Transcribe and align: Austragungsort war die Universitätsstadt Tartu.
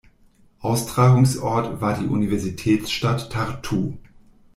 Austragungsort 0.61 1.79
war 1.79 1.95
die 1.99 2.07
Universitätsstadt 2.07 3.31
Tartu. 3.31 3.93